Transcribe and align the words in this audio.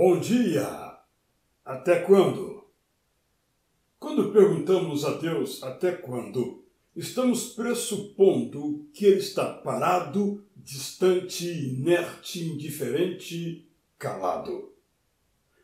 Bom 0.00 0.20
dia! 0.20 0.96
Até 1.64 1.98
quando? 1.98 2.64
Quando 3.98 4.30
perguntamos 4.30 5.04
a 5.04 5.14
Deus 5.14 5.60
até 5.60 5.90
quando, 5.90 6.62
estamos 6.94 7.48
pressupondo 7.48 8.88
que 8.94 9.04
Ele 9.04 9.18
está 9.18 9.52
parado, 9.54 10.44
distante, 10.54 11.48
inerte, 11.48 12.44
indiferente, 12.44 13.68
calado. 13.98 14.72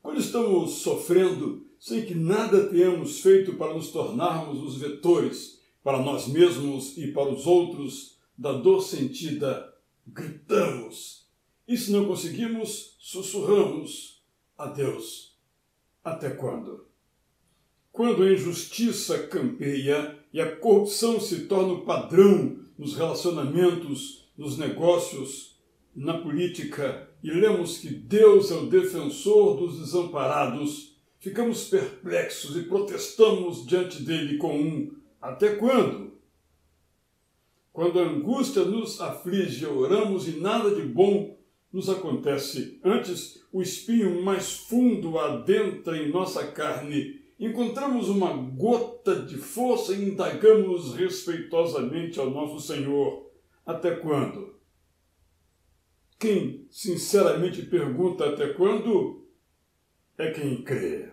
Quando 0.00 0.20
estamos 0.20 0.74
sofrendo 0.74 1.66
sem 1.76 2.06
que 2.06 2.14
nada 2.14 2.68
tenhamos 2.68 3.18
feito 3.18 3.54
para 3.54 3.74
nos 3.74 3.90
tornarmos 3.90 4.62
os 4.62 4.80
vetores 4.80 5.60
para 5.82 6.00
nós 6.00 6.28
mesmos 6.28 6.96
e 6.96 7.10
para 7.10 7.28
os 7.28 7.48
outros 7.48 8.16
da 8.38 8.52
dor 8.52 8.80
sentida, 8.80 9.74
gritamos 10.06 11.28
e 11.66 11.76
se 11.76 11.90
não 11.90 12.06
conseguimos, 12.06 12.94
sussurramos 13.00 14.19
a 14.60 14.66
Deus. 14.66 15.38
Até 16.04 16.30
quando? 16.30 16.86
Quando 17.90 18.22
a 18.22 18.30
injustiça 18.30 19.26
campeia 19.26 20.18
e 20.32 20.40
a 20.40 20.54
corrupção 20.56 21.18
se 21.18 21.46
torna 21.46 21.72
o 21.72 21.84
padrão 21.84 22.58
nos 22.78 22.94
relacionamentos, 22.94 24.30
nos 24.36 24.58
negócios, 24.58 25.58
na 25.96 26.18
política, 26.18 27.08
e 27.22 27.30
lemos 27.30 27.78
que 27.78 27.88
Deus 27.88 28.50
é 28.50 28.54
o 28.54 28.66
defensor 28.66 29.56
dos 29.56 29.78
desamparados, 29.78 30.96
ficamos 31.18 31.68
perplexos 31.68 32.56
e 32.56 32.62
protestamos 32.62 33.66
diante 33.66 34.02
dele 34.02 34.36
com 34.36 34.58
um 34.58 34.94
até 35.20 35.56
quando? 35.56 36.12
Quando 37.72 37.98
a 37.98 38.04
angústia 38.04 38.64
nos 38.64 39.00
aflige, 39.00 39.64
oramos 39.66 40.28
e 40.28 40.32
nada 40.32 40.74
de 40.74 40.82
bom 40.82 41.39
nos 41.72 41.88
acontece. 41.88 42.80
Antes, 42.84 43.44
o 43.52 43.62
espinho 43.62 44.22
mais 44.22 44.58
fundo 44.58 45.18
adentra 45.18 45.96
em 45.96 46.10
nossa 46.10 46.46
carne. 46.46 47.20
Encontramos 47.38 48.08
uma 48.08 48.32
gota 48.32 49.22
de 49.22 49.36
força 49.36 49.94
e 49.94 50.10
indagamos 50.10 50.94
respeitosamente 50.94 52.18
ao 52.18 52.30
nosso 52.30 52.60
Senhor. 52.60 53.30
Até 53.64 53.96
quando? 53.96 54.58
Quem 56.18 56.66
sinceramente 56.70 57.62
pergunta 57.62 58.28
até 58.28 58.52
quando 58.52 59.26
é 60.18 60.30
quem 60.32 60.62
crê. 60.62 61.08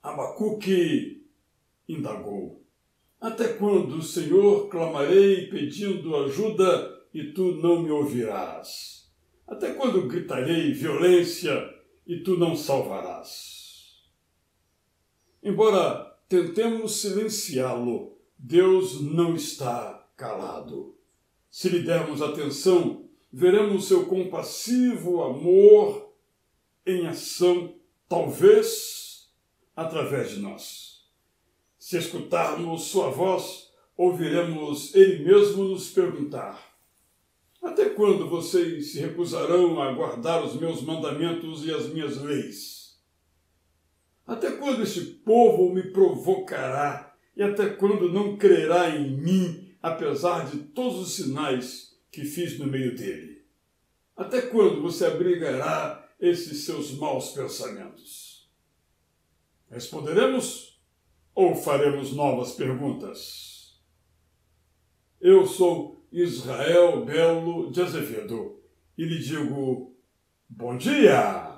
Abacuque 0.00 1.26
indagou: 1.88 2.64
Até 3.20 3.54
quando, 3.54 4.00
Senhor, 4.02 4.68
clamarei 4.68 5.48
pedindo 5.48 6.14
ajuda 6.14 7.04
e 7.12 7.32
tu 7.32 7.56
não 7.56 7.82
me 7.82 7.90
ouvirás? 7.90 9.05
Até 9.46 9.74
quando 9.74 10.08
gritarei 10.08 10.72
violência 10.72 11.72
e 12.06 12.20
tu 12.20 12.36
não 12.36 12.56
salvarás? 12.56 14.02
Embora 15.42 16.04
tentemos 16.28 17.00
silenciá-lo, 17.00 18.18
Deus 18.36 19.00
não 19.00 19.34
está 19.34 20.08
calado. 20.16 20.96
Se 21.50 21.68
lhe 21.68 21.80
dermos 21.80 22.20
atenção, 22.20 23.08
veremos 23.32 23.86
seu 23.86 24.06
compassivo 24.06 25.22
amor 25.22 26.12
em 26.84 27.06
ação, 27.06 27.74
talvez 28.08 29.32
através 29.74 30.30
de 30.30 30.40
nós. 30.40 31.06
Se 31.78 31.96
escutarmos 31.96 32.84
sua 32.84 33.10
voz, 33.10 33.70
ouviremos 33.96 34.94
ele 34.94 35.24
mesmo 35.24 35.64
nos 35.64 35.88
perguntar: 35.90 36.75
até 37.66 37.90
quando 37.90 38.28
vocês 38.28 38.92
se 38.92 39.00
recusarão 39.00 39.80
a 39.82 39.92
guardar 39.92 40.44
os 40.44 40.54
meus 40.54 40.82
mandamentos 40.82 41.64
e 41.64 41.72
as 41.72 41.88
minhas 41.88 42.16
leis? 42.22 43.00
Até 44.24 44.52
quando 44.52 44.82
este 44.82 45.00
povo 45.00 45.74
me 45.74 45.82
provocará 45.90 47.14
e 47.36 47.42
até 47.42 47.68
quando 47.68 48.12
não 48.12 48.36
crerá 48.36 48.90
em 48.90 49.16
mim, 49.16 49.76
apesar 49.82 50.48
de 50.48 50.58
todos 50.58 51.00
os 51.00 51.16
sinais 51.16 51.98
que 52.10 52.24
fiz 52.24 52.56
no 52.58 52.66
meio 52.66 52.96
dele? 52.96 53.44
Até 54.16 54.42
quando 54.42 54.80
você 54.80 55.06
abrigará 55.06 56.08
esses 56.20 56.64
seus 56.64 56.92
maus 56.92 57.30
pensamentos? 57.30 58.48
Responderemos 59.68 60.80
ou 61.34 61.54
faremos 61.56 62.12
novas 62.12 62.52
perguntas? 62.52 63.80
Eu 65.20 65.46
sou 65.46 65.95
Israel 66.12 67.04
Belo 67.04 67.70
de 67.70 67.82
Azevedo 67.82 68.60
e 68.96 69.04
lhe 69.04 69.18
digo: 69.18 69.94
bom 70.48 70.76
dia! 70.76 71.55